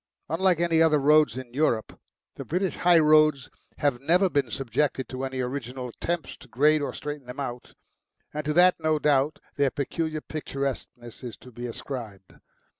[0.29, 1.99] Unlike any other roads in Europe
[2.33, 6.91] the British high roads have never been subjected to any organised attempts to grade or
[6.91, 7.75] straighten them out,
[8.33, 12.33] and to that no doubt their peculiar picturesqueness is to be ascribed.